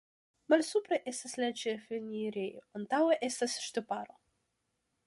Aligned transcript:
Malsupre 0.53 0.97
estas 1.11 1.35
la 1.43 1.49
ĉefenirejo, 1.65 2.65
antaŭe 2.81 3.21
estas 3.31 3.61
ŝtuparo. 3.69 4.21